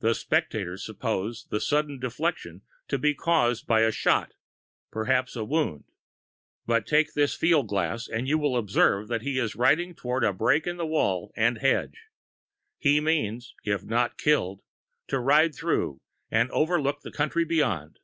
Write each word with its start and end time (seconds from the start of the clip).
The 0.00 0.16
spectators 0.16 0.84
suppose 0.84 1.46
the 1.48 1.60
sudden 1.60 2.00
deflection 2.00 2.62
to 2.88 2.98
be 2.98 3.14
caused 3.14 3.64
by 3.64 3.82
a 3.82 3.92
shot, 3.92 4.32
perhaps 4.90 5.36
a 5.36 5.44
wound; 5.44 5.84
but 6.66 6.84
take 6.84 7.14
this 7.14 7.36
field 7.36 7.68
glass 7.68 8.08
and 8.08 8.26
you 8.26 8.38
will 8.38 8.56
observe 8.56 9.06
that 9.06 9.22
he 9.22 9.38
is 9.38 9.54
riding 9.54 9.94
toward 9.94 10.24
a 10.24 10.32
break 10.32 10.66
in 10.66 10.78
the 10.78 10.84
wall 10.84 11.32
and 11.36 11.58
hedge. 11.58 12.08
He 12.80 12.98
means, 13.00 13.54
if 13.62 13.84
not 13.84 14.18
killed, 14.18 14.62
to 15.06 15.20
ride 15.20 15.54
through 15.54 16.00
and 16.28 16.50
overlook 16.50 17.02
the 17.02 17.12
country 17.12 17.44
beyond. 17.44 18.00